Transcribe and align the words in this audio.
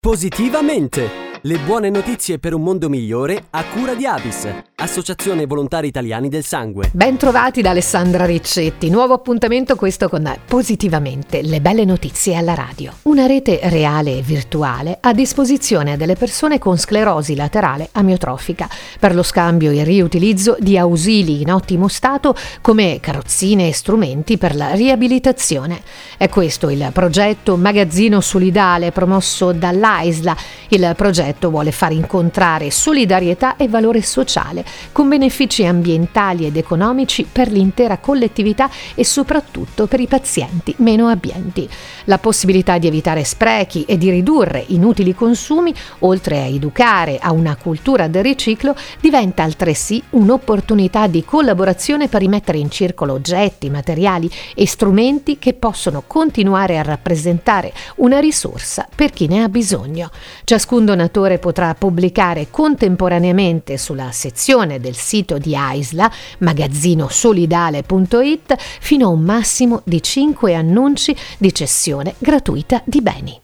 Positivamente! 0.00 1.27
Le 1.42 1.56
buone 1.58 1.88
notizie 1.88 2.40
per 2.40 2.52
un 2.52 2.62
mondo 2.62 2.88
migliore 2.88 3.44
a 3.50 3.62
cura 3.66 3.94
di 3.94 4.04
Avis, 4.04 4.48
Associazione 4.74 5.46
Volontari 5.46 5.86
Italiani 5.86 6.28
del 6.28 6.42
Sangue. 6.42 6.90
Ben 6.92 7.16
trovati 7.16 7.62
da 7.62 7.70
Alessandra 7.70 8.24
Riccetti. 8.24 8.90
Nuovo 8.90 9.14
appuntamento 9.14 9.76
questo 9.76 10.08
con 10.08 10.28
Positivamente, 10.48 11.42
le 11.42 11.60
belle 11.60 11.84
notizie 11.84 12.34
alla 12.34 12.54
radio. 12.54 12.92
Una 13.02 13.26
rete 13.26 13.60
reale 13.64 14.18
e 14.18 14.22
virtuale 14.22 14.98
a 15.00 15.12
disposizione 15.12 15.96
delle 15.96 16.16
persone 16.16 16.58
con 16.58 16.76
sclerosi 16.76 17.36
laterale 17.36 17.88
amiotrofica 17.92 18.68
per 18.98 19.14
lo 19.14 19.22
scambio 19.22 19.70
e 19.70 19.84
riutilizzo 19.84 20.56
di 20.58 20.76
ausili 20.76 21.42
in 21.42 21.52
ottimo 21.52 21.86
stato 21.86 22.34
come 22.60 22.98
carrozzine 22.98 23.68
e 23.68 23.72
strumenti 23.72 24.38
per 24.38 24.56
la 24.56 24.72
riabilitazione. 24.72 25.82
È 26.16 26.28
questo 26.28 26.68
il 26.68 26.90
progetto 26.92 27.56
Magazzino 27.56 28.20
Solidale 28.20 28.90
promosso 28.90 29.52
dall'AISLA. 29.52 30.36
Il 30.70 30.92
progetto 30.96 31.48
vuole 31.48 31.72
far 31.72 31.92
incontrare 31.92 32.70
solidarietà 32.70 33.56
e 33.56 33.68
valore 33.68 34.02
sociale, 34.02 34.64
con 34.92 35.08
benefici 35.08 35.64
ambientali 35.64 36.44
ed 36.44 36.58
economici 36.58 37.26
per 37.30 37.50
l'intera 37.50 37.96
collettività 37.96 38.68
e 38.94 39.02
soprattutto 39.02 39.86
per 39.86 40.00
i 40.00 40.06
pazienti 40.06 40.74
meno 40.78 41.08
abbienti. 41.08 41.66
La 42.04 42.18
possibilità 42.18 42.76
di 42.76 42.86
evitare 42.86 43.24
sprechi 43.24 43.84
e 43.84 43.96
di 43.96 44.10
ridurre 44.10 44.62
inutili 44.68 45.14
consumi, 45.14 45.72
oltre 46.00 46.38
a 46.38 46.44
educare 46.46 47.18
a 47.18 47.32
una 47.32 47.56
cultura 47.56 48.06
del 48.06 48.22
riciclo, 48.22 48.76
diventa 49.00 49.44
altresì 49.44 50.02
un'opportunità 50.10 51.06
di 51.06 51.24
collaborazione 51.24 52.08
per 52.08 52.20
rimettere 52.20 52.58
in 52.58 52.70
circolo 52.70 53.14
oggetti, 53.14 53.70
materiali 53.70 54.30
e 54.54 54.66
strumenti 54.66 55.38
che 55.38 55.54
possono 55.54 56.02
continuare 56.06 56.78
a 56.78 56.82
rappresentare 56.82 57.72
una 57.96 58.18
risorsa 58.18 58.86
per 58.94 59.10
chi 59.12 59.28
ne 59.28 59.42
ha 59.42 59.48
bisogno. 59.48 60.10
Ciascun 60.58 60.84
donatore 60.84 61.38
potrà 61.38 61.72
pubblicare 61.74 62.48
contemporaneamente 62.50 63.78
sulla 63.78 64.10
sezione 64.10 64.80
del 64.80 64.96
sito 64.96 65.38
di 65.38 65.54
AISLA, 65.54 66.10
magazzinosolidale.it, 66.38 68.56
fino 68.80 69.06
a 69.06 69.10
un 69.10 69.20
massimo 69.20 69.82
di 69.84 70.02
5 70.02 70.56
annunci 70.56 71.14
di 71.38 71.54
cessione 71.54 72.16
gratuita 72.18 72.82
di 72.84 73.00
beni. 73.00 73.38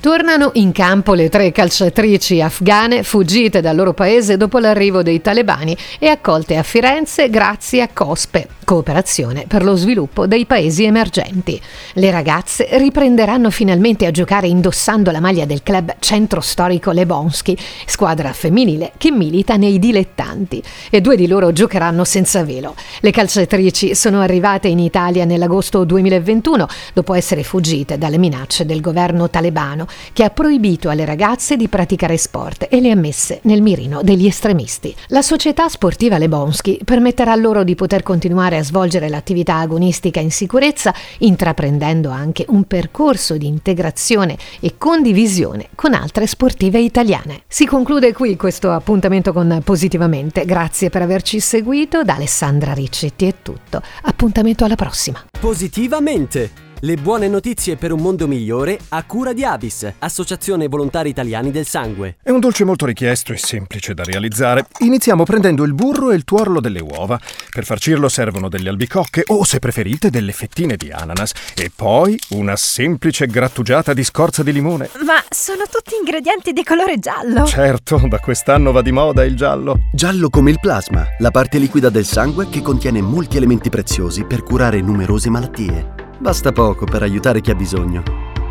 Tornano 0.00 0.52
in 0.54 0.72
campo 0.72 1.12
le 1.12 1.28
tre 1.28 1.52
calciatrici 1.52 2.40
afghane 2.40 3.02
fuggite 3.02 3.60
dal 3.60 3.76
loro 3.76 3.92
paese 3.92 4.38
dopo 4.38 4.58
l'arrivo 4.58 5.02
dei 5.02 5.20
talebani 5.20 5.76
e 5.98 6.08
accolte 6.08 6.56
a 6.56 6.62
Firenze 6.62 7.28
grazie 7.28 7.82
a 7.82 7.88
COSPE, 7.92 8.48
cooperazione 8.70 9.46
per 9.48 9.64
lo 9.64 9.74
sviluppo 9.74 10.28
dei 10.28 10.46
paesi 10.46 10.84
emergenti. 10.84 11.60
Le 11.94 12.12
ragazze 12.12 12.68
riprenderanno 12.78 13.50
finalmente 13.50 14.06
a 14.06 14.12
giocare 14.12 14.46
indossando 14.46 15.10
la 15.10 15.18
maglia 15.18 15.44
del 15.44 15.64
club 15.64 15.96
centro 15.98 16.40
storico 16.40 16.92
Lebonski, 16.92 17.58
squadra 17.84 18.32
femminile 18.32 18.92
che 18.96 19.10
milita 19.10 19.56
nei 19.56 19.80
dilettanti, 19.80 20.62
e 20.88 21.00
due 21.00 21.16
di 21.16 21.26
loro 21.26 21.52
giocheranno 21.52 22.04
senza 22.04 22.44
velo. 22.44 22.76
Le 23.00 23.10
calciatrici 23.10 23.96
sono 23.96 24.20
arrivate 24.20 24.68
in 24.68 24.78
Italia 24.78 25.24
nell'agosto 25.24 25.82
2021 25.82 26.68
dopo 26.94 27.14
essere 27.14 27.42
fuggite 27.42 27.98
dalle 27.98 28.18
minacce 28.18 28.64
del 28.66 28.80
governo 28.80 29.28
talebano 29.28 29.88
che 30.12 30.22
ha 30.22 30.30
proibito 30.30 30.90
alle 30.90 31.04
ragazze 31.04 31.56
di 31.56 31.66
praticare 31.66 32.16
sport 32.16 32.68
e 32.70 32.80
le 32.80 32.92
ha 32.92 32.96
messe 32.96 33.40
nel 33.42 33.62
mirino 33.62 34.02
degli 34.02 34.26
estremisti. 34.26 34.94
La 35.08 35.22
società 35.22 35.68
sportiva 35.68 36.18
Lebonski 36.18 36.78
permetterà 36.84 37.34
loro 37.34 37.64
di 37.64 37.74
poter 37.74 38.04
continuare 38.04 38.58
a 38.60 38.64
svolgere 38.64 39.08
l'attività 39.08 39.56
agonistica 39.56 40.20
in 40.20 40.30
sicurezza, 40.30 40.94
intraprendendo 41.18 42.10
anche 42.10 42.44
un 42.48 42.64
percorso 42.64 43.36
di 43.36 43.46
integrazione 43.46 44.36
e 44.60 44.74
condivisione 44.78 45.68
con 45.74 45.94
altre 45.94 46.26
sportive 46.26 46.78
italiane. 46.78 47.42
Si 47.48 47.66
conclude 47.66 48.12
qui 48.12 48.36
questo 48.36 48.70
appuntamento 48.70 49.32
con 49.32 49.60
Positivamente. 49.64 50.44
Grazie 50.44 50.90
per 50.90 51.02
averci 51.02 51.40
seguito. 51.40 52.02
Da 52.02 52.14
Alessandra 52.14 52.72
Riccetti 52.72 53.26
è 53.26 53.34
tutto. 53.42 53.82
Appuntamento 54.02 54.64
alla 54.64 54.76
prossima. 54.76 55.24
Positivamente! 55.38 56.69
Le 56.82 56.96
buone 56.96 57.28
notizie 57.28 57.76
per 57.76 57.92
un 57.92 58.00
mondo 58.00 58.26
migliore 58.26 58.78
a 58.88 59.04
cura 59.04 59.34
di 59.34 59.44
Avis, 59.44 59.86
Associazione 59.98 60.66
Volontari 60.66 61.10
Italiani 61.10 61.50
del 61.50 61.66
Sangue. 61.66 62.16
È 62.22 62.30
un 62.30 62.40
dolce 62.40 62.64
molto 62.64 62.86
richiesto 62.86 63.34
e 63.34 63.36
semplice 63.36 63.92
da 63.92 64.02
realizzare. 64.02 64.64
Iniziamo 64.78 65.24
prendendo 65.24 65.64
il 65.64 65.74
burro 65.74 66.10
e 66.10 66.14
il 66.14 66.24
tuorlo 66.24 66.58
delle 66.58 66.80
uova. 66.80 67.20
Per 67.50 67.66
farcirlo 67.66 68.08
servono 68.08 68.48
delle 68.48 68.70
albicocche 68.70 69.24
o, 69.26 69.44
se 69.44 69.58
preferite, 69.58 70.08
delle 70.08 70.32
fettine 70.32 70.76
di 70.76 70.90
ananas. 70.90 71.32
E 71.54 71.70
poi 71.74 72.18
una 72.30 72.56
semplice 72.56 73.26
grattugiata 73.26 73.92
di 73.92 74.02
scorza 74.02 74.42
di 74.42 74.50
limone. 74.50 74.88
Ma 75.04 75.22
sono 75.28 75.64
tutti 75.70 75.96
ingredienti 75.98 76.54
di 76.54 76.64
colore 76.64 76.98
giallo. 76.98 77.44
Certo, 77.44 78.00
da 78.08 78.20
quest'anno 78.20 78.72
va 78.72 78.80
di 78.80 78.90
moda 78.90 79.22
il 79.22 79.36
giallo. 79.36 79.80
Giallo 79.92 80.30
come 80.30 80.50
il 80.50 80.58
plasma, 80.58 81.06
la 81.18 81.30
parte 81.30 81.58
liquida 81.58 81.90
del 81.90 82.06
sangue 82.06 82.48
che 82.48 82.62
contiene 82.62 83.02
molti 83.02 83.36
elementi 83.36 83.68
preziosi 83.68 84.24
per 84.24 84.42
curare 84.42 84.80
numerose 84.80 85.28
malattie. 85.28 85.99
Basta 86.20 86.52
poco 86.52 86.84
per 86.84 87.02
aiutare 87.02 87.40
chi 87.40 87.50
ha 87.50 87.54
bisogno. 87.54 88.02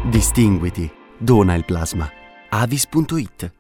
Distinguiti. 0.09 0.91
Dona 1.19 1.53
il 1.53 1.65
plasma. 1.65 2.09
avis.it 2.49 3.58